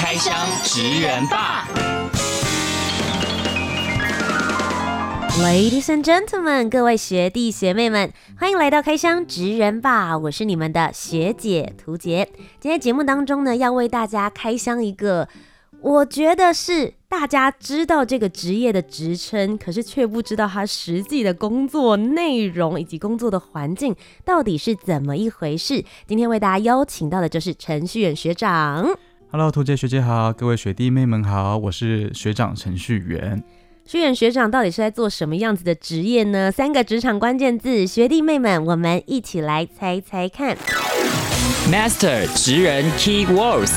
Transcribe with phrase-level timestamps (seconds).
[0.00, 1.66] 开箱职人吧
[5.40, 12.30] ，Ladies and gentlemen，各位学弟学妹们，欢迎来到开箱职人吧，我是你们的学姐屠洁。
[12.60, 15.28] 今天节目当中呢，要为大家开箱一个，
[15.80, 25.84] 我觉得是大家知道这个职业的职称，可是却不知道它实际的工作内容以及工作的环境到底是怎么一回事。
[26.06, 28.96] 今天为大家邀请到的就是陈旭远学长。
[29.30, 33.44] Hello，屠洁学姐好，各位学弟妹们好，我是学长程序员。
[33.84, 36.50] 旭远学长到底是在做什么样子的职业呢？
[36.50, 40.56] 三个职场关键字，学弟妹们，我们一起来猜猜看。
[41.70, 43.74] Master 职人 Key Words。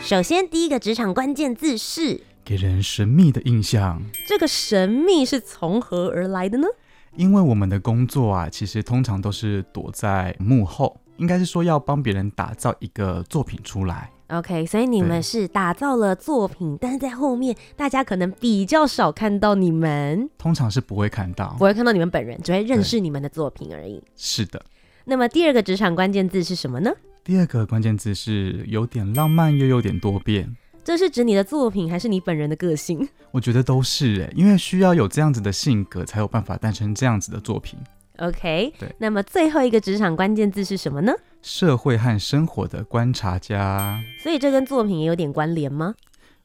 [0.00, 4.00] 首先，第一个职场关键字是给人神秘的印象。
[4.24, 6.68] 这个神秘是从何而来的呢？
[7.16, 10.99] 因为我们的工作啊，其实通常都是躲在幕后。
[11.20, 24.02] 应该是说要帮别人打造一个作品出来，OK，所以你们是打造了作品，但是在后面大家可能比较少看到你们，通常是不会看到，不会看到你们本人，只会认识你们的作品而已。
[24.16, 24.60] 是的。
[25.04, 26.90] 那么第二个职场关键字是什么呢？
[27.22, 30.56] 第二个关键字是有点浪漫又有点多变。
[30.82, 33.06] 这是指你的作品还是你本人的个性？
[33.30, 37.78] 我觉得都是哎，因为需要有这样子的性格，才有办法诞生这样子的作品。
[38.20, 38.94] OK，对。
[38.98, 41.12] 那么最后一个职场关键字是什么呢？
[41.42, 43.98] 社会和生活的观察家。
[44.22, 45.94] 所以这跟作品也有点关联吗？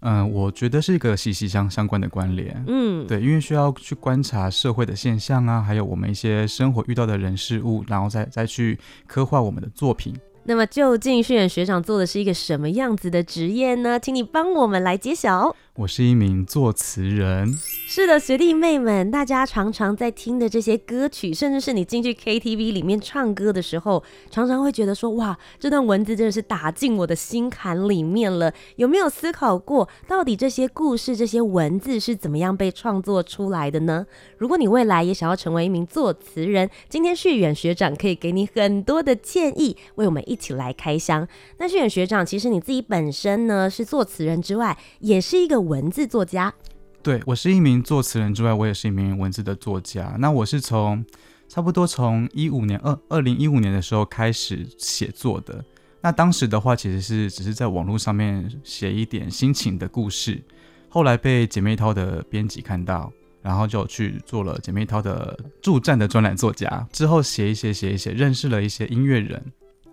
[0.02, 2.64] 嗯，我觉得是一个息息相相关的关联。
[2.68, 10.14] 嗯，对，因为需要去观察社会的现象啊，还有我们一些生活遇到的人事物，然后再再去刻画我们的作品。
[10.48, 14.00] 那么究竟旭远学长做的是一个什么样子的职业呢？
[14.00, 15.56] 请你帮我们来揭晓。
[15.78, 17.54] 我是一名作词人。
[17.86, 28.54] 是的，学弟妹们，大家常常在听的这些歌曲，甚至是你进去 KTV 里面唱歌的时候，常常会觉得说，哇，这段文字真的是打进我的心坎里面了。
[28.78, 34.08] 有没有思考过，到底这些故事、这些文字是怎么样被创作出来的呢？
[34.38, 41.28] 如果你未来也想要成为一名作词人，今天旭远学长可以给你很多的建议，为我们一起来开箱。
[41.58, 46.54] 那旭远学长，其实你自己本身呢，是作词人之外，也是一个文字作家，
[47.02, 50.16] 对，我是一名作词人之外，我也是一名文字的作家。
[50.20, 51.04] 那我是从
[51.50, 55.66] 差不多从一五年二二零一五年的时候开始写作的。
[56.02, 60.40] 那当时的话，其实是只是在网络上面写一点心情的故事，
[60.88, 63.12] 后来被姐妹淘的编辑看到，
[63.42, 66.88] 然后就去做了姐妹淘的驻站的专栏作家。
[66.92, 69.44] 之后写一写写一写，认识了一些音乐人。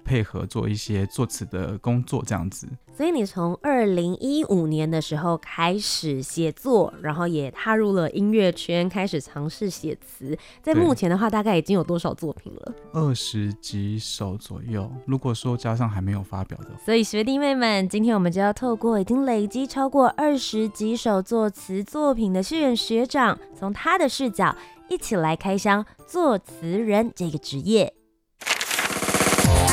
[0.05, 2.69] 配合做一些作词的工作，这样子。
[2.95, 10.37] 所以你从二零一五年的时候开始写作，然后也踏入了音乐圈，开始尝试写词。
[10.63, 12.75] 在目前的话，大概已经有多少作品了？
[12.93, 14.91] 二十几首左右。
[15.07, 24.55] 如果说加上还没有发表的，所以学弟妹们，今天我们就要透过已经累积超过二十几首作词作品的旭远学长，从他的视角
[24.91, 27.95] 一起来开箱作词人这个职业。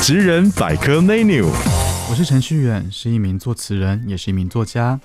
[0.02, 1.46] 职人百科 menu，
[2.08, 4.98] 我是程序员，是一名作词人，也是一名作家。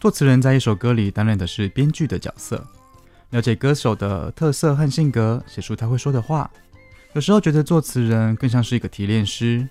[0.00, 2.66] 作词人在一首歌里担任的是编剧的角色，
[3.30, 6.50] 了解歌手的特色和性格，写出他会说的话。
[7.12, 9.66] 有时候觉得作词人更像是一个提炼师，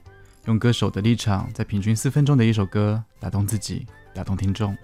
[0.46, 4.76] 用歌手的立场，在平均四分钟的一首歌打动自己，打动听众。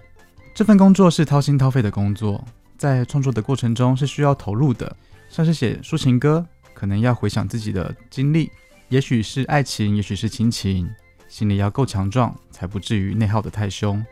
[0.54, 2.44] 这份工作是掏心掏肺的工作，
[2.76, 4.94] 在创作的过程中是需要投入的，
[5.30, 8.50] 像是写抒情歌，可能要回想自己的经历。
[8.88, 10.88] 也许是爱情，也许是亲情，
[11.28, 14.04] 心里要够强壮，才不至于内耗的太凶。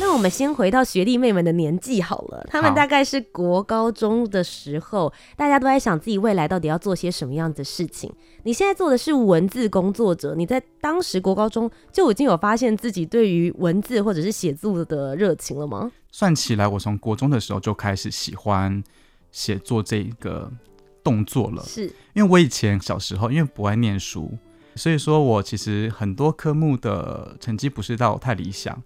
[0.00, 8.12] 那我们先回到学弟妹们的年纪好了，他们大概是国高中的时候，大家都在想自己未来到底要做些什么样的事情。
[8.42, 15.92] 你现在做的是文字工作者，你在当时国高中就已经有发现自己对于文字或者是写作的热情了吗？
[16.10, 18.82] 算起来，我从国中的时候就开始喜欢
[19.30, 20.50] 写作这个。
[21.08, 24.36] 动作了，是因为我以前小时候因为不爱念书，
[24.74, 28.82] 所以说我其实很多科目的成绩不是到太理想，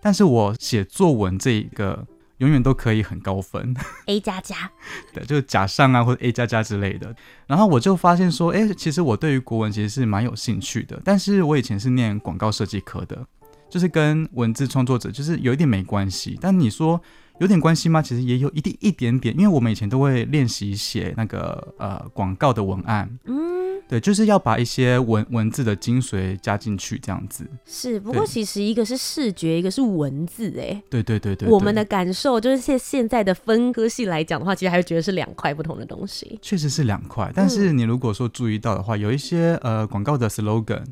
[0.00, 2.06] 但是我写作文这一个
[2.38, 3.74] 永远都可以很高分
[4.06, 4.70] ，A 加加，
[5.12, 7.14] 对，就是甲上啊或者 A 加加之类的。
[7.46, 13.26] 然后我就发现说，哎，其实我对于国文其实是蛮有兴趣的，但是我以前是念广告设计科的，
[13.68, 16.38] 就是跟文字创作者就是有一点没关系。
[16.40, 17.00] 但你说
[17.40, 18.02] 有点关系吗？
[18.02, 23.08] 其实也有一定一点点，因为我们以前都会练习写那个呃广告的文案。
[23.24, 23.58] 嗯。
[23.88, 27.46] 对，就是要把一些文文字的精髓加进去，这样子。
[27.64, 30.82] 是，不过其实一个是视觉，一个是文字，哎。
[30.90, 31.48] 对对对对。
[31.48, 36.38] 我们的感受就是现现在的分割系来讲的话，其实还是觉得是两块不同的东西。
[36.42, 40.84] 确实是两块，但是你如果说注意到的话，嗯、有一些呃广告的 slogan，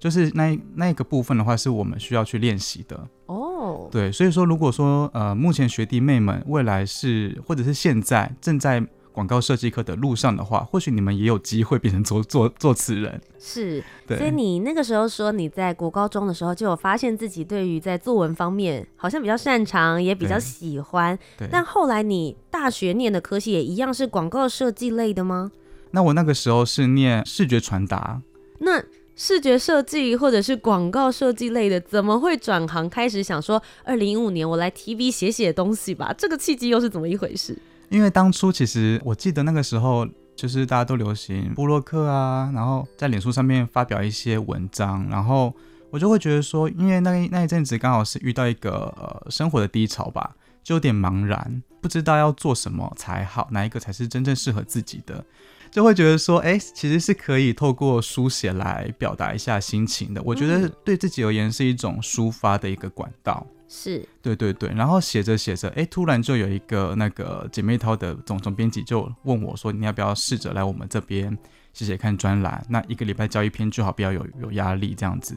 [0.00, 3.06] 就是那那个部分的话，是我们需要去练习的。
[3.26, 3.88] 哦。
[3.92, 8.84] 对，所以说如果说呃目前学弟妹们未来是或者是现在正在。
[9.12, 13.20] 广告设计课的路上的话，或许你们也有机会变成做做做词人。
[13.40, 14.16] 是，对。
[14.16, 21.18] 所以你那个时候说你在国高中的时候就有发现自己对于在作文方面好像比较擅长，也比较喜欢。
[21.36, 21.48] 对。
[21.50, 25.50] 但后来你大学念的科系也一样是广告设计类的吗？
[25.90, 28.22] 那我那个时候是念视觉传达。
[28.60, 28.80] 那
[29.22, 36.10] 视觉设计或者是广告设计类的，怎么会转行开始想说二零一五年我来 TV 写写东西吧？
[36.16, 37.54] 这个契机又是怎么一回事？
[37.90, 45.54] 因为当初其实我记得那个时候，就是大家都流行布洛克啊，然后在脸书上面发表一些文章，然后
[45.90, 50.34] 我就会觉得说，因为那一那一阵子刚好是遇到一个呃生活的低潮吧，
[50.64, 55.22] 就有点茫然，不知道要做什么才好，哪一个才是真正适合自己的，
[55.70, 60.20] 就会觉得说，哎，其实是可以透过书写来表达一下心情的。
[60.24, 63.46] 我觉得对自己而言是一种抒发的一个管道。
[63.72, 71.38] 是对对对，然后写着写着，哎，突然就有一个那个姐妹淘的总总编辑就问我说：“你要不要试着来我们这边
[71.72, 72.66] 写写看专栏？
[72.68, 75.36] 那一个礼拜交一篇就好，不要有有压力这样子。”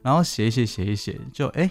[0.00, 1.70] 然后写一写写一写，就哎，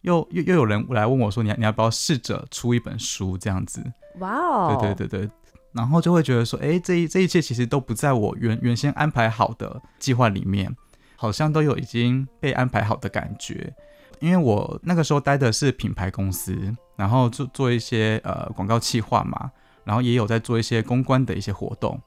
[0.00, 3.80] 又又又有人来问我说：“你你要不要试着出一本书？”这样子。
[4.18, 4.76] 哇哦！
[4.80, 5.30] 对对对对，
[5.74, 10.74] 然后就会觉得说：“哎，这一这一切其实都不在我原原先安排好的计划里面，
[11.16, 13.74] 好像都有已经被安排好的感觉。”
[14.20, 16.56] 因为我那个时候待的是品牌公司，
[16.96, 19.50] 然后做做一些呃广告企划嘛，
[19.84, 22.00] 然后也有在做一些公关的一些活动，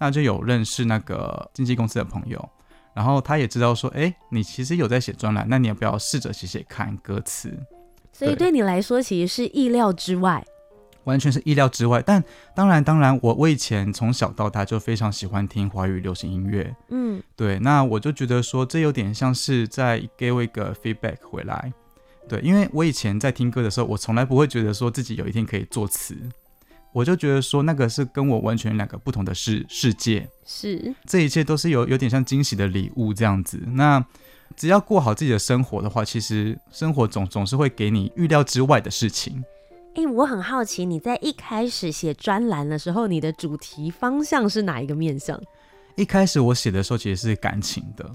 [0.00, 2.48] 那就有认识那个经纪公司的朋友，
[2.94, 7.52] 然后他也知道说，哎，你其实有在写专栏，那你要不要试着写写看歌词？
[8.12, 10.42] 所以对你来说，其实是意料之外。
[11.08, 12.22] 完全是意料之外，但
[12.54, 21.72] 当然，当然，我我以前从小到大就非常喜欢听华语流行音乐，嗯，对，那我就觉得说，这有点像是在给我一个 feedback 回来，
[22.28, 26.14] 对，因为我以前在听歌的时候，我从来不会觉得说自己有一天可以作词，
[26.92, 34.04] 我就觉得说那个是跟我完全两个不同的世世界，是，这一切都是有有点像惊喜的礼物这样子，那
[34.56, 39.42] 只要过好自己的生活的话，其实生活总总是会给你预料之外的事情。
[39.98, 45.36] 哎、欸，我很好奇，你在一开始写专栏的时候，你的主题方向是哪一个面向？
[45.96, 48.08] 一开始我写的时候其实是感情的，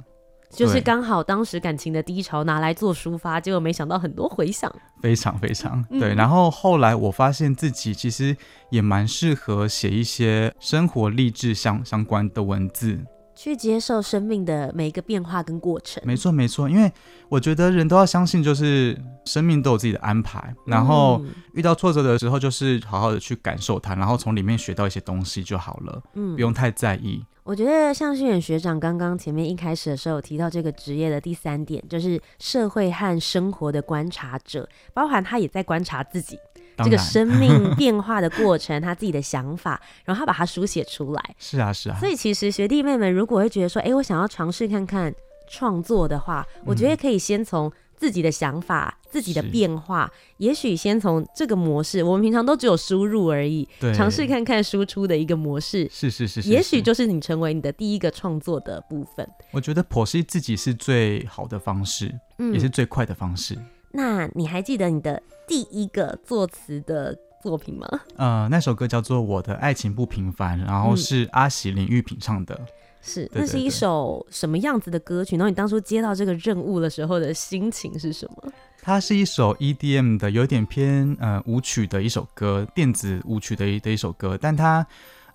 [0.49, 6.15] 就是刚好当时感情的低潮拿来做抒发，结果没想到很多回响，非常非常对。
[6.15, 8.33] 然后后来我发现自己其实
[8.69, 12.97] 也蛮适合写一些生活励志相相关的文字。
[13.43, 16.01] 去接受生命的每一个变化跟过程。
[16.05, 16.89] 没错，没错，因为
[17.27, 20.55] 我觉得人都要相信，就是生命都有自己的安排。
[20.65, 21.21] 然后
[21.53, 26.01] 遇到挫折的时候，就是好好的去感受它，然后从里面学到一些东西就好了。
[26.13, 27.21] 嗯，不用太在意。
[27.43, 36.39] 我觉得像是远学长刚刚前面一开始的时候有提到这个职业的第三点，就是社会和生活的观察者，包含他也在观察自己。
[36.77, 41.35] 这个生命变化的过程，他自己的想法， 然后他把它书写出来。
[41.37, 41.97] 是啊，是啊。
[41.99, 45.13] 所以其实学弟妹们如果会觉得说，哎，我想要尝试看看
[45.49, 52.03] 创作的话，我觉得可以先从自己的想法、嗯、自己的变化，也许先从这个模式。
[52.03, 55.87] 我们平常都只有输入而已，对，尝试看看输出的一个模式。
[55.91, 59.25] 是是是，是，也许就是你成为你的第一个创作的部分。
[59.51, 63.57] 我觉得剖析自己是最好的方式，嗯，也是最快的方式。
[63.95, 67.87] 那你还记得你的第一个作词的作品吗？
[68.15, 72.59] 呃，那首歌叫做《我的爱情不平凡》，然后是阿喜林玉品唱的。
[73.01, 75.35] 是，那是一首什么样子的歌曲？
[75.35, 78.51] 然后你当初接到这个任务的时候的心情是什么？
[78.81, 84.85] 它是一首 EDM 的，有点偏呃舞曲的一首歌，电子舞曲的一的一首歌，但它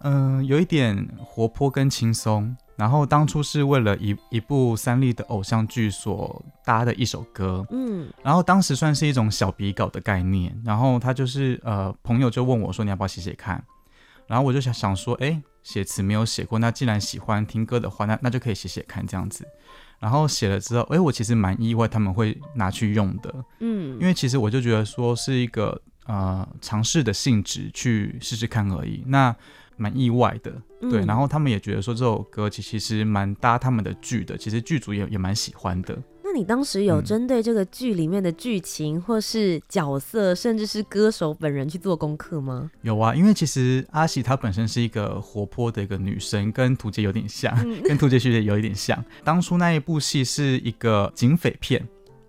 [0.00, 2.56] 嗯、呃、有一点活泼跟轻松。
[2.78, 13.60] 然后当初是为了一一部三立的偶像剧所搭的一首歌，嗯，然后当时算是一种小笔稿的概念，然后他就是呃朋友就问我说，你要不要写写看，
[14.28, 19.44] 然后我就想想说，哎，写词没有写过，那既然喜欢听歌的话，那那就可以写写看这样子，
[19.98, 29.34] 然后写了之后，哎，我其实蛮意外他们会拿去用的，嗯，因为其实我就觉得说是一个呃尝试的性质去试试看而已，那。
[29.78, 35.96] 蛮意外的，对、嗯，然后他们也觉得说这首歌其实蛮搭他们的剧的，其实剧组也也蛮喜欢的。
[36.30, 42.70] 那你当时有针对这个剧里面的剧情，或是角色，甚至是歌手本人去做功课吗？
[42.82, 49.02] 有啊，因为其实阿喜她本身是一个活泼的一个女生，跟屠洁有点像，嗯、跟屠洁学姐有一点像。
[49.24, 51.88] 当初那一部戏是一个警匪片，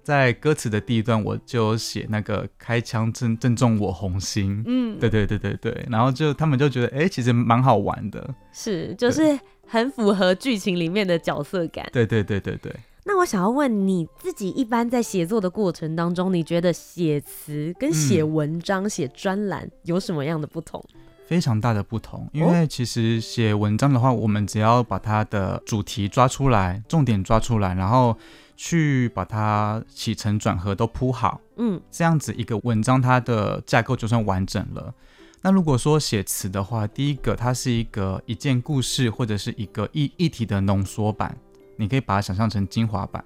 [0.10, 12.76] 在歌词的第一段我就写那个开枪正正中我红心，嗯，对对对对对，然后就他们就觉得哎、欸，其实蛮好玩的，是就是很符合剧情里面的角色感，对对对对对。
[13.06, 20.84] 那我想要问你自己，一般在写作的过程当中，你觉得写词跟写文章、写专栏有什么样的不同？
[21.28, 28.18] 非常大的不同，因为其实写文章的话，我们只要把它的主题抓出来，重点抓出来，然后
[28.62, 34.94] 去把它起承转合都铺好，嗯，这样子一个文章它的架构就算完整了。
[35.42, 41.38] 那如果说写词的话，第一个它是一个一件故事或者是一个议议题的浓缩版。
[41.78, 43.24] 你可以把它想象成精华版。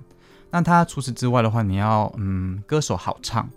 [0.52, 3.50] 那它除此之外的话，你要嗯，歌手好唱，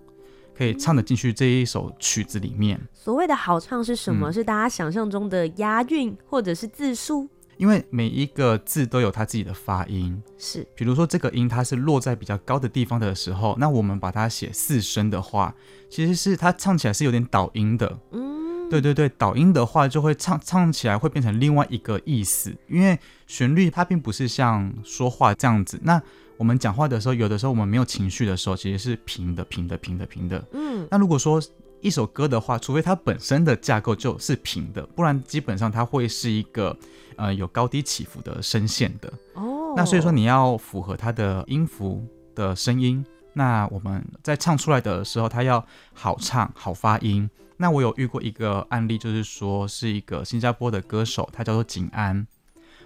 [0.56, 2.80] 可以唱得进去这一首曲子里面。
[2.94, 4.30] 所谓的好唱是什么？
[4.30, 7.28] 嗯、是大家想象中的押韵或者是字数？
[7.56, 10.22] 因为每一个字都有它自己的发音。
[10.38, 15.54] 是，比如说这个音它是落在比较高的地方的时候，那我们把它写四声的话，
[15.88, 17.98] 其实是它唱起来是有点倒音的。
[18.12, 18.36] 嗯。
[18.68, 22.98] 对对对，倒音的话就会唱唱起来会变成另外一个意思，因为
[23.28, 25.78] 旋律它并不是像说话这样子。
[25.84, 26.02] 那
[26.36, 30.44] 我们讲话的时候，有的时候我们没有情绪的时候，其实是平的、平的、平的、平的。
[30.50, 30.84] 嗯。
[30.90, 31.40] 那如果说
[31.80, 36.76] 一首歌的话，除非它本身的架构就是平的，不然基本上它会是一个
[37.16, 39.12] 呃有高低起伏的声线的。
[39.34, 39.74] 哦。
[39.76, 42.04] 那所以说你要符合它的音符
[42.34, 43.04] 的声音，
[43.34, 47.28] 那我们在唱出来的时候，它要好唱、好发音。
[47.58, 52.26] 那我有遇过一个案例，就是说是一个新加坡的歌手，他叫做景安。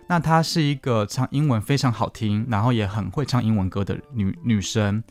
[0.07, 5.03] 那她是一个唱英文非常好听，然后也很会唱英文歌的女女生。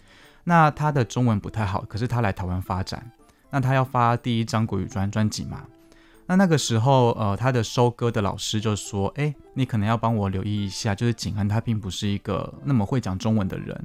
[0.44, 3.10] 那她的中文不太好，可是她来台湾发展。
[3.50, 5.64] 那他要发第一张国语专专辑嘛？
[6.26, 13.84] 那那个时候，呃，他的收歌的老师就说：“哎，你可能要帮我留意一下，就是景恩他并不是一个那么会讲中文的人。”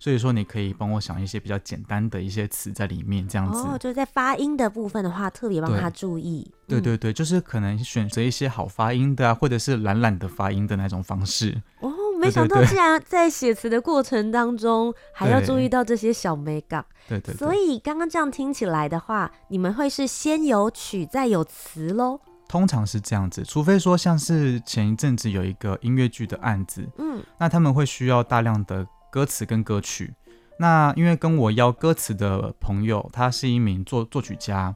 [0.00, 3.60] 所以说，你可以帮我想一些比较简单的一些词在里面，这样子。
[3.60, 6.50] 哦，就是在发音的部分的话，特别帮他注意。
[6.66, 11.62] 对对对，就是可能选择一些好发音的啊，或者是懒懒的发音的那种方式。
[11.78, 11.92] 哦，
[12.26, 16.84] 没想到竟然在写词的过程当中还要注意到这些小美感。
[17.08, 17.34] 对对。
[17.34, 22.20] 所以刚刚这样听起来的话，你们会是先有曲再有词喽？
[22.48, 28.86] 通常是这样子，除非说像是前一阵子有一个音乐剧的案子，嗯，那他们会需要大量的。
[29.12, 30.14] 歌词跟歌曲，
[30.58, 34.74] 那因为跟我要歌词的朋友，他是一名作作曲家，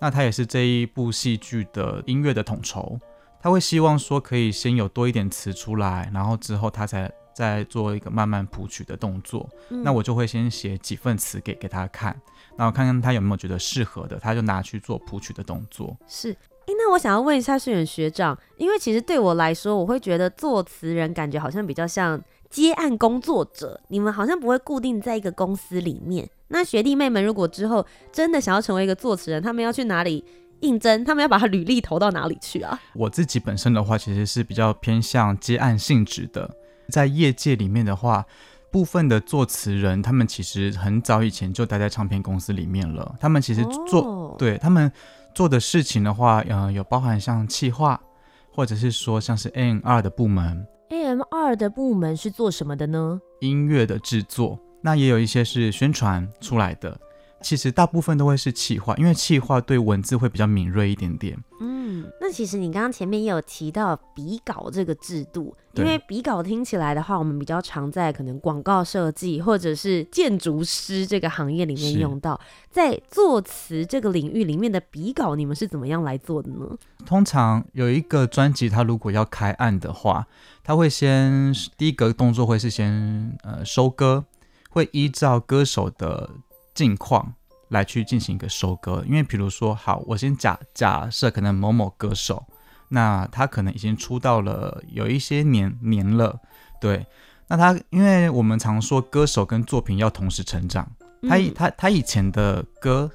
[0.00, 2.98] 那他也是这一部戏剧的音乐的统筹，
[3.40, 9.48] 他会希望说可以先有多一点词出来，然后之后他才再做一个慢慢谱曲的动作。
[9.70, 12.20] 嗯、那我就会先写几份词给给他看，
[12.56, 15.96] 然后看看他有没有觉得适合的，他就拿去做谱曲的动作。
[16.06, 22.22] 是，诶，那我想要问一下诗远学长，因为其实对我来说，我会觉得作词人感觉好像比较像。
[22.48, 26.26] 接案工作者，你们好像不会固定在一个公司里面。
[26.48, 30.24] 那学弟妹们如果之后真的想要成为一个作词人，他们要去哪里
[30.60, 31.04] 应征？
[31.04, 32.78] 他们要把他履历投到哪里去啊？
[32.94, 36.50] 我自己本身的话，其实是比较偏向接案性质的。
[36.88, 38.24] 在业界里面的话，
[38.70, 43.14] 部分的作词人，他们其实很早以前就待在唱片公司里面了。
[43.20, 44.90] 他们其实做、哦、对他们
[45.34, 48.00] 做的事情的话，嗯、呃，有包含像企划，
[48.52, 50.66] 或者是说像是 A M R 的部门。
[50.90, 53.20] A M R 的部门是做什么的呢？
[53.40, 56.98] 音乐的制作，那也有一些是宣传出来的。
[57.46, 61.38] 其实大部分都会是气化，因为气化对文字会比较敏锐一点点。
[61.60, 76.76] 嗯，那其实你刚刚前面也有提到笔稿这个制度，因为笔稿听起来的话，我们比较常在可能广告设计或者是建筑师这个行业里面用到，在作词这个领域里面的笔稿，你们是怎么样来做的呢？
[77.06, 80.26] 通常有一个专辑，它如果要开案的话，
[80.64, 84.24] 它会先第一个动作会是先呃收歌，
[84.68, 86.28] 会依照歌手的。
[86.76, 87.34] 近况
[87.70, 92.44] 来去进行一个收割，因为比如说，好，我先假假设可能某某歌手，
[92.90, 96.38] 那他可能已经出道了有一些年年了，
[96.80, 97.06] 对，
[97.48, 100.86] 那他因为我们常说歌手跟作品要同时成长，
[101.26, 103.10] 他以他他以前的歌，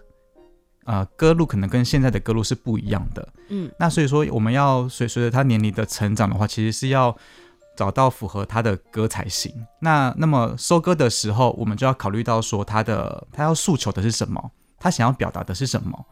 [0.85, 7.15] 呃，歌路可能跟现在的歌路是不一样的，嗯，那所以说我们要随随着他年龄的成长的话，其实是要。
[7.81, 9.51] 找到符合他的歌才行。
[9.79, 16.05] 那那么收歌的时候，我们就要考虑到说他的他要诉求的是什么，他想要表达的是什么。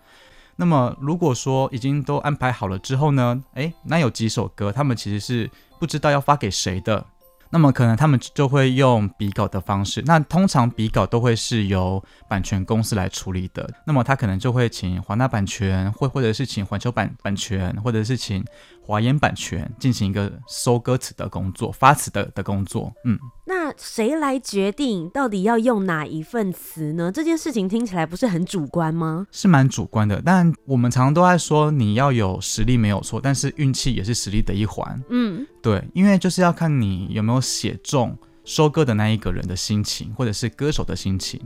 [0.56, 5.48] 那么如果说已经都安排好了之后呢，诶，那有几首歌他们其实是
[5.80, 7.06] 不知道要发给谁的。
[7.52, 13.68] 那么可能他们就会用笔稿的方式，那通常笔稿都会是由版权公司来处理的。
[13.86, 18.44] 那么他可能就会请华纳版权，或或者是请环球版版权，或者是请
[18.90, 22.92] 华研版权进行一个收歌词的工作、发词的的工作。
[23.06, 27.12] 嗯，那谁来决定到底要用哪一份词呢？
[27.12, 29.28] 这件事情听起来不是很主观吗？
[29.32, 35.00] 是蛮主观的，但我们常常都在说你要有实力没有错，但是运气也是实力的一环。
[35.10, 37.40] 嗯，对，因为就是要看你有没有。
[37.60, 38.16] 写中
[38.46, 41.42] 收歌的那一个人的心情，或者是歌手的心情，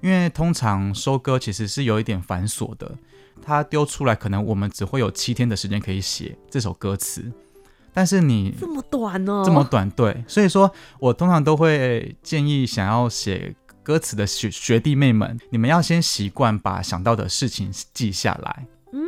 [0.00, 2.90] 因为通常收歌其实是有一点繁琐的，
[3.44, 7.30] 他丢出来可能我们只会有七天的时间可以写这首歌词，
[7.92, 19.02] 但是你这么短哦，这么短，对，所以说我通常都会建议想要写歌词的学学弟妹们，你们要先习惯把想到的事情记下来，嗯，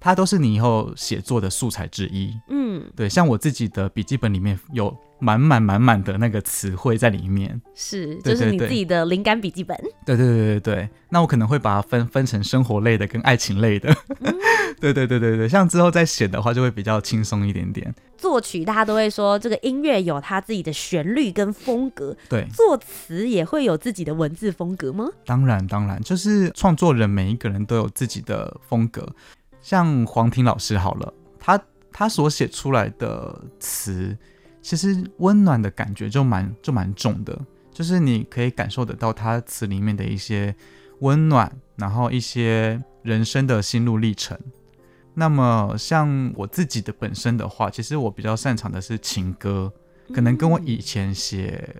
[0.00, 4.94] 它都是你以后写作的素材之一，嗯，对，像我自己的笔记本里面有。
[5.18, 9.76] 满满满满的那个词汇在里面，是，就是你自己的灵感笔记本。
[10.04, 13.90] 对对对对对，那我可能会把它分分成生活类的跟爱情类的。
[14.20, 14.34] 嗯、
[14.78, 17.94] 对对对对对，像之后再写的话，就会比较轻松一点点。
[18.18, 22.14] 作曲大家都会说，这个音乐有它自己的旋律跟风格。
[22.28, 25.08] 对，作词也会有自己的文字风格吗？
[25.24, 29.08] 当然当然，就是创作人每一个人都有自己的风格。
[29.62, 34.14] 像黄婷老师好了，他他所写出来的词。
[34.66, 37.40] 其实温暖的感觉就蛮就蛮重的，
[37.72, 40.52] 就是你可以感受得到他词里面的一些
[40.98, 44.36] 温暖，然后一些人生的心路历程。
[45.14, 49.72] 那么像我自己的本身的话，其实我比较擅长的是情歌，
[50.12, 51.72] 可能跟我以前写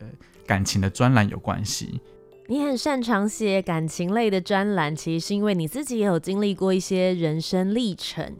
[0.47, 2.01] 感情的专栏有关系。
[2.47, 8.37] 你很擅长写感情类的专栏，其实是因为你自己也有经历过一些人生历程。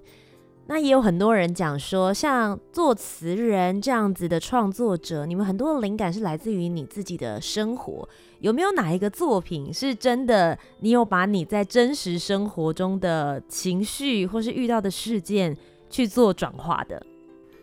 [0.69, 8.09] 那也有很多人讲说，像作词人这样子的创作者，你们很多的灵感是来自于你自己的生活。
[8.41, 15.57] 有没有哪一个作品是真的，你有把你在真实生活中的情绪或是遇到的事件
[15.89, 17.01] 去做转化的？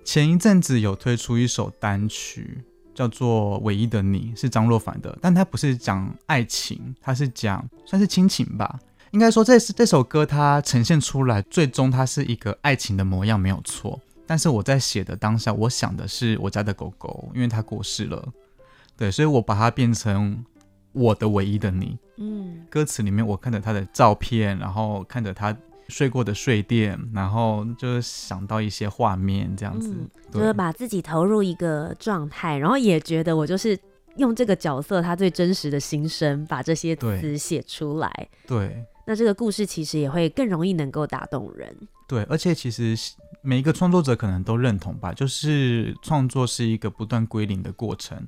[0.05, 8.79] 前一阵子有推出一首单曲，叫做《唯一的你》，是张若凡的，但他不是讲爱情，他是讲算是亲情吧。
[9.13, 13.99] 应该说，这是这首歌它呈现出来，最终它是一个爱情的模样，没有错。
[14.25, 18.27] 但是我在写的当下，我想的是我家的狗狗，因为它过世了，
[18.97, 20.43] 对，所以我把它变成
[20.93, 21.95] 我的唯一的你。
[22.17, 25.55] 嗯，歌词里面我看着他的照片，然后看着他
[25.89, 33.77] 睡过的睡垫，然后就是想到一些画面，这样子，嗯，就是把自己投入一个状态，然后也觉得我就是
[34.15, 38.11] 用这个角色他最真实的心声，把这些词写出来。
[38.47, 38.57] 对。
[38.67, 41.75] 对那这个故事其实也会更容易能够打动人。
[42.07, 42.95] 对，而且其实
[43.41, 48.27] 每一个创作者可能都认同吧，就是创作是一个不断归零的过程。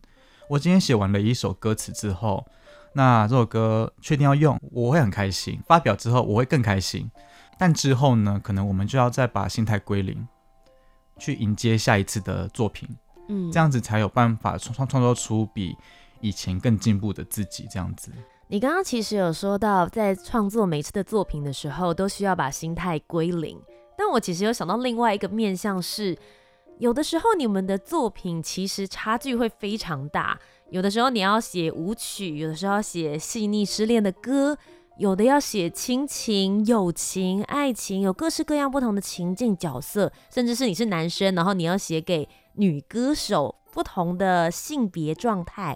[0.49, 2.45] 我今天写完了一首歌词之后，
[2.93, 5.59] 那这首歌确定要用，我会很开心。
[5.67, 7.09] 发表之后我会更开心，
[7.57, 10.27] 但之后呢，可能我们就要再把心态归零，
[11.17, 12.87] 去迎接下一次的作品。
[13.29, 15.75] 嗯，这样子才有办法创创作出比
[16.21, 17.67] 以前更进步的自己。
[17.71, 18.11] 这样子。
[18.47, 23.59] 你刚刚其实有说到，在创作每次的作品的时候，都需要把心态归零。
[23.97, 26.15] 但我其实有想到另外一个面向是，
[26.77, 30.39] 有的时候你们的作品其实差距会非常大。
[30.69, 34.55] 有的时候你要写舞曲，有的时候要写细腻失恋的歌，
[34.99, 45.75] 有的要写亲情、友情、爱情，有各式各样不同的情境角色，甚至是你是男生，然后你要写给女歌手，不同的性别状态。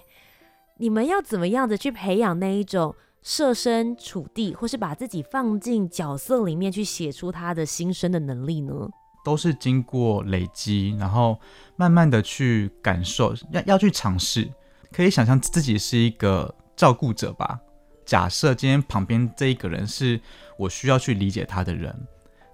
[0.80, 8.88] 你们要怎么样子去培养那一种设身处地，或是把自己放进角色里面去写出他的心声的能力呢？
[9.22, 11.38] 都是经过累积，然后
[11.76, 14.50] 慢慢的去感受，要要去尝试。
[14.90, 17.60] 可以想象自己是一个照顾者吧。
[18.06, 20.18] 假设今天旁边这一个人是
[20.56, 21.94] 我需要去理解他的人，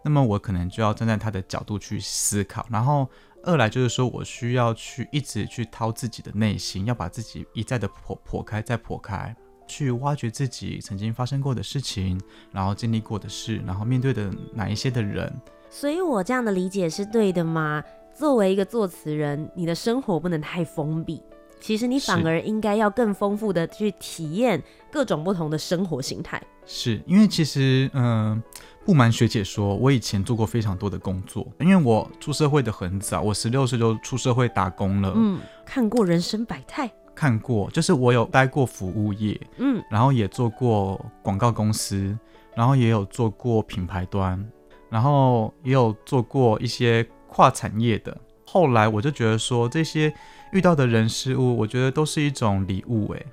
[0.02, 3.08] 那么我可能就要站在他的角度去思考，然后。
[3.46, 9.34] 二来就是说，我需要去一直去掏自己的内心，要把自己一再的剖剖开，再剖开，
[9.68, 15.32] 去挖掘自己曾经发生过的事情，然后经历过的事，然后面对的哪一些的人。
[15.70, 17.82] 所以，我这样的理解是对的吗？
[18.12, 21.22] 作为一个作词人，你的生活不能太封闭，
[21.60, 26.42] 其实你反而应该要更丰富的去体验各种不同的生活形态。
[26.64, 28.42] 是因为其实，嗯、呃。
[28.86, 35.12] 不瞒学姐说，我以前做过非常多的工作，因为我出社会的很早，我十六岁就出社会打工了。
[35.16, 42.16] 嗯，看过人生百态，看过，就是我有待过服务业，嗯，然后也做过广告公司，
[42.54, 44.40] 然后也有做过品牌端，
[44.88, 48.16] 然后也有做过一些跨产业的。
[48.46, 50.14] 后来我就觉得说，这些
[50.52, 53.26] 遇到的人事物，我觉得都是一种礼物，诶，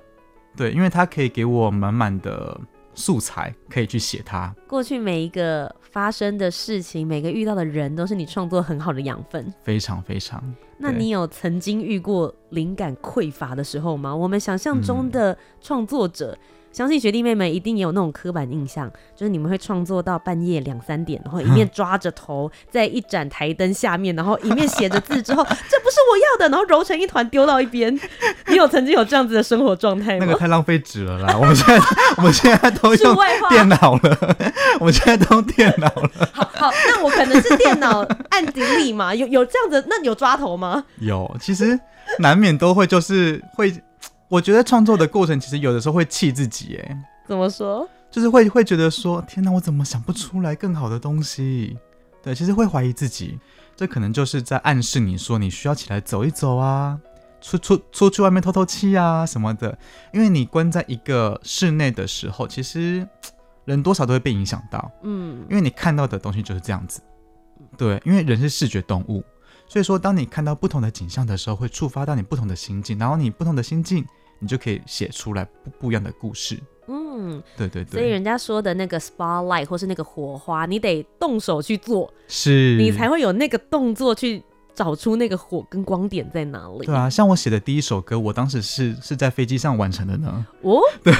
[0.56, 2.60] 对，因为它可以给我满满的
[2.94, 4.54] 素材，可以去写它。
[4.66, 9.52] 过去每一个发生的事情，每个遇到的人，都是你创作很好的养分。
[9.62, 10.42] 非常非常。
[10.78, 14.14] 那你有曾经遇过灵感匮乏的时候吗？
[14.14, 16.36] 我们想象中的创作者。
[16.74, 27.96] 嗯相信学弟妹们一定也有那种刻板印象，就是你们会创作到半夜两三点，然后一面抓着头在一盏台灯下面，然后一面写着字之后， 这不是我要的，然后揉成一团丢到一边。
[28.48, 30.26] 你有曾经有这样子的生活状态吗？
[30.26, 31.38] 那个太浪费纸了啦！
[31.38, 31.80] 我们现在
[32.16, 33.16] 我们现在都用
[33.48, 34.36] 电脑了，
[34.80, 36.10] 我们现在都用电脑了。
[36.32, 39.14] 好好，那我可能是电脑按 delete 嘛？
[39.14, 39.86] 有有这样子？
[39.88, 40.82] 那你有抓头吗？
[40.98, 41.78] 有，其实
[42.18, 43.72] 难免都会，就是会。
[44.34, 47.88] 我觉得创作的过程其实有的时候会气自己，哎，怎么说？
[48.10, 51.78] 就是会会觉得说，天哪，我怎么想不出来更好的东西？
[52.20, 53.38] 对，其实会怀疑自己，
[53.76, 56.98] 这可能就是在暗示你说你需要起来走一走啊，
[57.40, 59.78] 出出出去外面透透气啊什么的。
[60.12, 63.06] 因为你关在一个室内的时候，其实
[63.64, 67.00] 人多少都会被影响到，嗯，因为你看到的东西就是这样子，
[67.78, 69.22] 对，因为人是视觉动物，
[69.68, 74.04] 所以说当你看到不同的景象的时候，会触发到你不同的心境，然后你不同的心境。
[74.44, 76.58] 你就可以写出来不不一样的故事。
[76.86, 77.90] 嗯，对对对。
[77.98, 84.42] 所以人家说的那个 spotlight 或是那个火花，你得动手去做，是你才会有那个动作去
[84.74, 86.84] 找出那个火跟光点在哪里。
[86.84, 90.46] 对啊，像我写的第一首歌，我当时是是在飞机上完成的呢。
[90.60, 91.10] 哦， 对，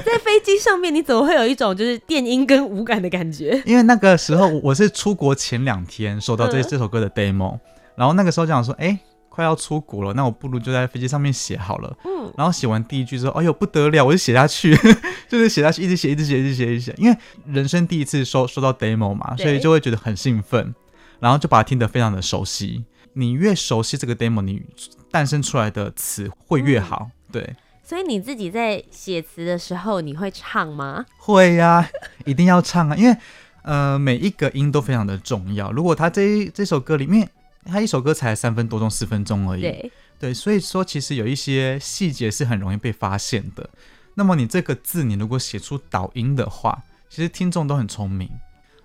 [0.00, 3.62] 在飞机上面，你怎么会有一种就是电音跟无感的感觉？
[3.64, 7.56] 因为那个时候我是出国前两天收到这、嗯、这首歌的 demo，
[7.94, 8.98] 然后那个时候就想说，哎、欸。
[9.34, 11.96] 快要出国了，那我不如就在飞机上面写好了。
[12.04, 14.76] 嗯，然后写完第一句之后，哎呦不得了，我就写下去，
[15.26, 16.94] 就是写下去，一直写，一直写，一直写，一直写。
[16.98, 17.16] 因为
[17.46, 20.74] 人生第一次收收到 demo 嘛，所以就会觉得很兴奋，
[21.18, 22.84] 然后就把它听得非常的熟悉。
[23.14, 24.62] 你越熟悉这个 demo，你
[25.10, 27.08] 诞生出来的词会越好。
[27.08, 31.06] 嗯、对，所以你自己在写词的时候，你会唱吗？
[31.16, 31.88] 会呀、啊，
[32.26, 33.16] 一定要唱啊，因为
[33.62, 35.72] 呃每一个音都非常的重要。
[35.72, 37.26] 如果他这这首歌里面。
[37.64, 43.70] 他一首歌才三分多钟、四分钟而已，对，对，所以说其实有一些细节是很容易被发现的。
[44.14, 48.28] 那么你这个字，你如果写出导音的话，其实听众都很聪明，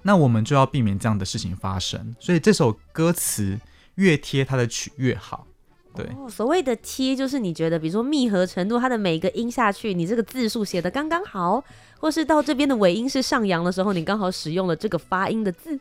[0.04, 2.16] 那我们就要避免这样的事情发生。
[2.20, 3.60] 所以这首歌词
[3.96, 5.48] 越贴它的曲越好。
[5.96, 11.64] 对，哦、所谓的贴就是你觉得，比如说密合程度，它的每一个音下去，你这个字数写的刚刚好，
[11.98, 15.80] 或是到这边的尾音是上扬的时候，你刚好使用了这个发音的字。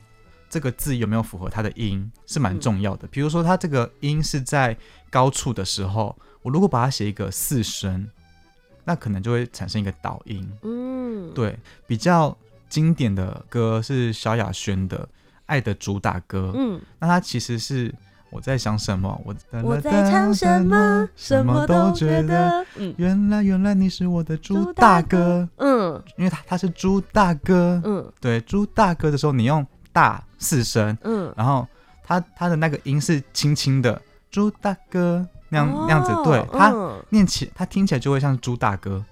[0.48, 3.06] 这个字有没有符合它的音是蛮重要的。
[3.08, 4.76] 比如说，它这个音是在
[5.10, 8.08] 高处的时候，我如果把它写一个四声，
[8.84, 10.48] 那可能就会产生一个倒音。
[10.62, 12.36] 嗯，对，比较
[12.68, 14.98] 经典的歌是萧亚轩的
[15.46, 16.52] 《爱的主打歌》。
[16.56, 17.92] 嗯，那它其实是
[18.30, 22.64] 我在想什么，我我在唱什么，什么都觉得。
[22.76, 25.48] 嗯，原来原来你是我的猪大哥。
[25.56, 27.82] 嗯，因为他他是猪大哥。
[27.84, 29.66] 嗯，对，猪大哥的时候你用。
[29.96, 31.66] 大四声，嗯，然后
[32.04, 33.98] 他他的那个音是轻轻的，
[34.30, 36.70] 猪大哥那样、哦、那样子，对，他
[37.08, 39.02] 念起他听起来就会像猪大哥，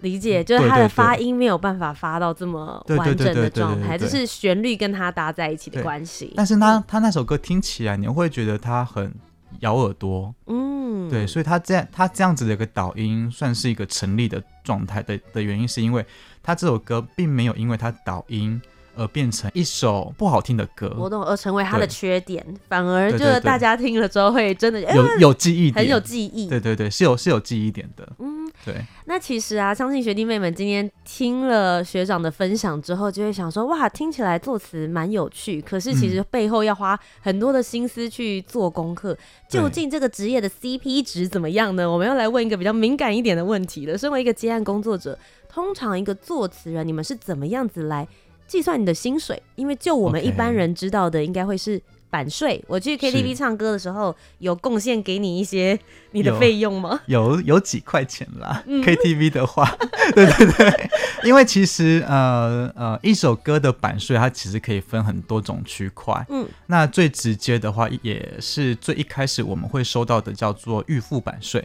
[0.00, 6.32] 理解，就是他的发音没有办法发到这么完整的状态，就是旋律跟他搭在一起的关系。
[6.34, 9.14] 但是他他那首歌听起来你会觉得他很
[9.60, 16.04] 咬耳朵，嗯，对，所以他这样他这样子的一个导音算是一个成立的状态的的原因，是因为
[16.42, 18.60] 他这首歌并没有因为他导音。
[18.96, 26.48] 而变成一首不好听的歌，活动而成为他的缺点，反而就是大家听了之后会真的有有记忆，很有记忆。
[26.48, 28.08] 对对对，是有是有记忆点的。
[28.18, 28.84] 嗯，对。
[29.06, 39.16] 那其实啊，相信学弟妹们今天听了学长的分享之后，就会想说，哇，听起来作词蛮有趣，可是其实背后要花很多的心思去做功课。
[39.48, 41.90] 究竟这个职业的 CP 值怎么样呢？
[41.90, 43.98] 我们要来问一个比较敏感一点的问题了。
[43.98, 48.06] 身为一个接案工作者，通常一个作词人，你们是怎么样子来
[48.50, 52.60] 计算你的薪水，因为就我们一般人知道的，应该会是版税。
[52.66, 55.78] 我去 KTV 唱歌的时候，有贡献给你一些
[56.10, 57.00] 你的费用吗？
[57.06, 58.60] 有有，有几块钱啦。
[58.66, 59.70] 嗯、KTV 的话，
[60.16, 60.90] 对对对，
[61.22, 66.26] 因为其实呃呃，一首歌的版税它其实可以分很多种区块。
[66.28, 71.64] 嗯，那最直接的话，也是最一开始我们会收到的，叫做预付版税。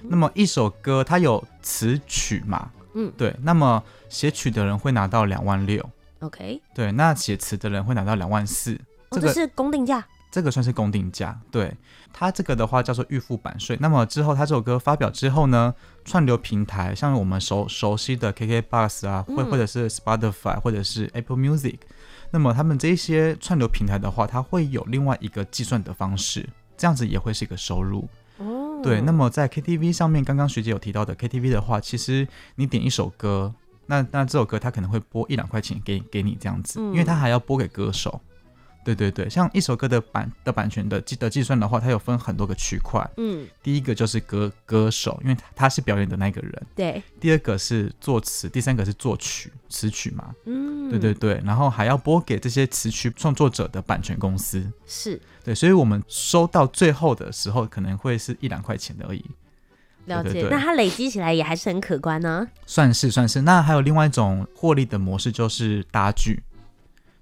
[0.00, 2.70] 嗯、那么一首歌它有词曲嘛？
[2.94, 3.36] 嗯，对。
[3.42, 5.84] 那么写曲的人会拿到两万六。
[6.24, 11.38] OK，对，那写词的人会拿到两万四，这个是公定价，这个算是公定价。
[11.50, 11.76] 对，
[12.12, 13.76] 他这个的话叫做预付版税。
[13.80, 21.76] 那么之后他这首歌发表之后呢，串流平台像我们熟熟悉的 KKBOX 啊，或、嗯、或者是 Spotify 或者是 Apple Music，
[22.30, 28.08] 那么他们这些串流平台的话，它会有另外一个计算的方式，这样子也会是一个收入。
[28.38, 33.54] 哦，对，那么在 KTV 上面，刚刚学姐有提到的 KTV 的话，其实你点一首歌，
[33.86, 38.20] 那那这首歌他可能会拨一两块钱给给你这样子，因为他还要拨给歌手。
[38.84, 43.02] 对对对，像一首歌的版的版权的计的计算的话，它有分很多个区块。
[43.16, 46.66] 嗯，第一个就是歌歌手，因为他是表演的那个人。
[46.74, 47.02] 对。
[47.18, 50.34] 第二个是作词，第三个是作曲词曲嘛。
[50.44, 54.70] 嗯，对对对，然后还要拨给这些词曲创作者的版权公司。
[54.84, 55.18] 是。
[55.42, 59.24] 对，所以我们收到最后的时候，可能会是一两块钱而已。
[60.06, 60.32] 了解。
[60.32, 62.46] 对对对，那它累积起来也还是很可观呢？
[62.66, 63.42] 算是算是。
[63.42, 66.42] 那还有另外一种获利的模式，就是搭剧。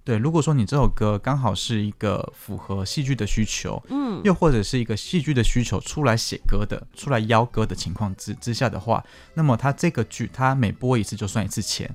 [0.05, 11.89] 对，如果说你这首歌刚好是一个符合戏剧的需求，嗯，又或者是一个戏剧的需求出来写歌的、出来邀歌的情况之之下的话，那么他这个剧他每播一次就算一次钱。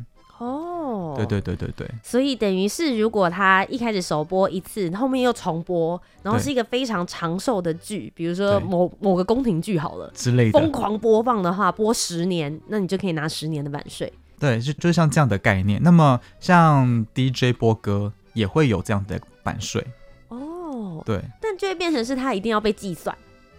[1.17, 1.91] 哦，对对对对对。
[2.03, 14.11] 所以等于是，如果他一开始首播一次，后面又重播，然后是一个非常长寿的剧，比如说某某个宫廷剧好了之类的，疯狂播放的话，播十年，那你就可以拿十年的版税。
[14.39, 15.81] 对，就就像这样的概念。
[15.81, 19.83] 那么像 DJ 播歌也会有这样的版税
[20.27, 21.01] 哦。
[21.05, 23.17] 对，但就会变成是它一定要被计算。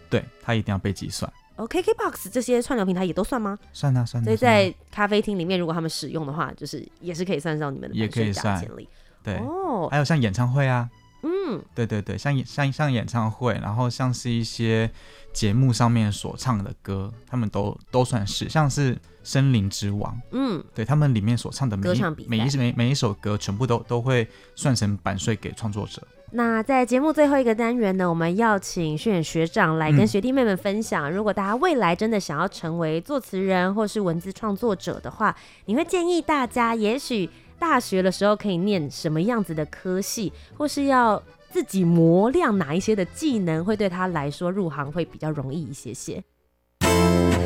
[0.09, 1.31] 对，它一定要被计算。
[1.59, 3.59] 哦，KKBOX 这些串流平台也都算吗？
[3.73, 4.25] 算啊，算啊。
[4.25, 8.89] 所以在咖啡厅里面，如果他们使用的话，就是也是可以算上你们的版税价钱里。
[9.25, 10.89] 对哦，还有像演唱会啊，
[11.23, 14.91] 嗯，对对对，像像像演唱会，然后像是一些
[15.33, 18.97] 节目上面所唱的歌，他们都都算是，像是。
[19.25, 26.01] 森林之王，嗯，对他们里面所唱的每一每一每每一首歌，全部都都会算成版税给创作者。
[26.31, 37.29] 那在节目最后一个单元呢，我们要请旭远学长来跟学弟妹们分享，嗯、如果大家未来真的想要成为作词人或是文字创作者的话，你会建议大家，也许
[37.59, 46.23] 大学的时候可以念什么样子的科系，或是要自己磨亮哪一些的技能，会对他来说入行会比较容易一些些。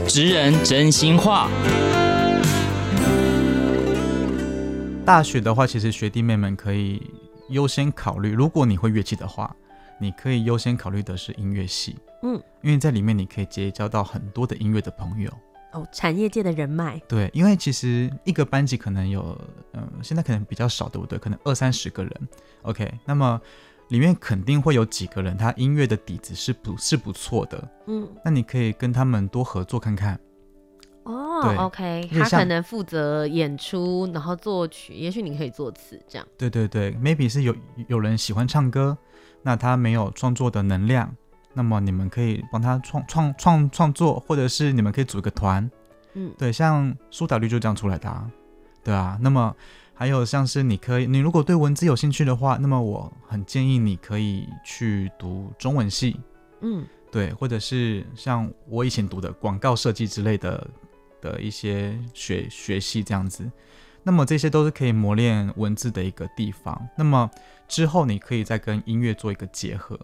[0.06, 1.48] 职人真心话。
[5.04, 7.02] 大学的话，其实学弟妹们可以
[7.48, 9.56] 优先考虑，如果你会乐器的话，
[9.98, 11.96] 你可以优先考虑的是音乐系。
[12.22, 15.32] 嗯，因为在里面你可以结交到很多的音乐的朋友。
[15.72, 17.00] 哦，产业界的人脉。
[17.08, 19.36] 对，因为其实一个班级可能有，
[19.82, 21.18] 嗯，现在可能比较少，对不对？
[21.18, 22.28] 可能二三十个人。
[22.62, 23.40] OK，那么。
[23.88, 27.68] 里面肯定会有几个人，他音乐的底子是不，是不错的。
[27.88, 30.18] 嗯，那你可以跟他们多合作看看。
[31.02, 36.26] 哦，，OK，他可能负责演出，然后作曲，也许你可以作词，这样。
[36.38, 37.54] 对对对，maybe 是有
[37.86, 38.96] 有人喜欢唱歌，
[39.42, 41.14] 那他没有创作的能量，
[41.52, 45.70] 那么你们可以帮他创创创创作，或者是你们可以组一个团。
[46.14, 48.26] 嗯，对，像苏打绿就这样出来的啊，
[48.84, 49.54] 对啊，那么。
[49.94, 56.18] 还有像是你可以，你如果对文字有兴趣的话，那么我很建议你可以去读中文系，
[56.60, 60.66] 嗯，对，或者是像我以前读的广告设计之类的
[61.20, 63.48] 的一些学学系这样子，
[64.02, 66.88] 那么这些都是可以磨练文字的一个地方。
[66.96, 67.30] 那么
[67.68, 69.96] 之后你可以再跟音乐做一个结合。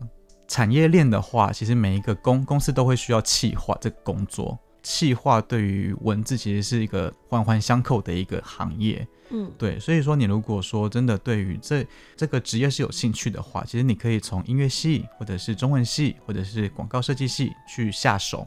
[0.46, 4.56] 产业链的话，其实每一个公公司都会需要企划这个工作。
[4.82, 11.86] 企划对于文字其实是一个环环相扣的一个行业，嗯，对，所以说你如果说真的对于这
[12.16, 18.46] 这个职业是有兴趣的话，其实你可以从音乐系或者是中文系或者是广告设计系去下手，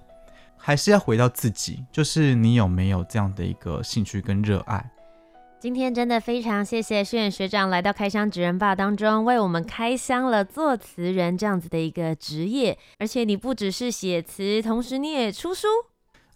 [0.57, 4.89] 还是要回到自己，就是你有没有这样的一个兴趣跟热爱。
[5.59, 15.67] 今天真的非常谢谢旭远学长来到开箱职人吧当中，为我们开箱了作词人这样子的一个职业，而且你不只是写词，同时你也出书。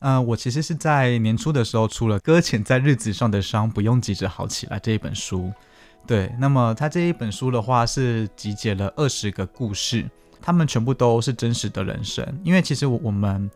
[0.06, 5.52] 呃，我其实是在年初的时候出了《搁浅在日子上的伤，不用急着好起来》这一本书。
[6.06, 10.08] 对，那么它这一本书的话是集结了二十个故事，
[10.40, 12.24] 他们全部都是真实的人生。
[12.44, 13.50] 因为其实我我们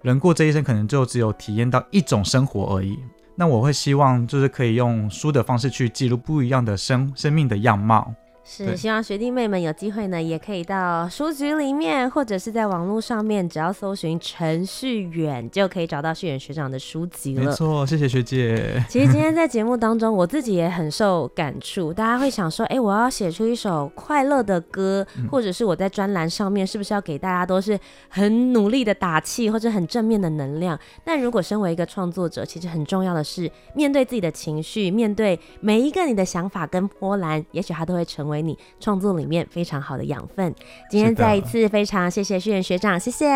[0.00, 2.98] 人过这一生，可能就只有体验到一种生活而已。
[3.34, 8.14] 那我会希望就是可以用书的方式去记录不一样的生生命的样貌。
[8.48, 17.44] 是，希望学弟妹们有机会呢，也可以到书局里面，或者是在网络上面，只要搜寻陈旭远，就可以找到旭远学长的书籍了。
[17.44, 18.80] 没错，谢谢学姐。
[18.88, 21.92] 其实今天在节目当中，我自己也很受感触。
[21.92, 27.76] 大家会想说，哎、欸，我要写出一首快乐的歌，或者是我在专栏上面，是不是要给大家都是
[28.08, 30.78] 很努力的打气，或者很正面的能量？
[31.04, 38.35] 但如果身为一个创作者，其实很重要的是面对自己的情绪，面对每一个你的想法跟波澜，也许它都会成为。
[38.36, 40.54] 为你创作里面非常好的养分。
[40.90, 43.26] 今天再一次非常谢谢旭元学长，谢谢，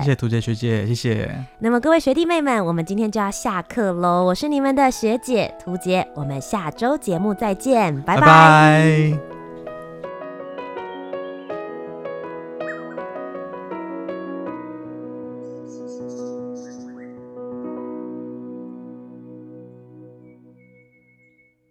[0.00, 1.46] 谢谢涂杰学姐，谢谢。
[1.60, 4.24] 那么各位学弟妹们，我们今天就要下课喽。
[4.24, 8.20] 我是你们的学姐涂杰，我们下周节目再见，拜拜。
[8.20, 9.35] 拜拜。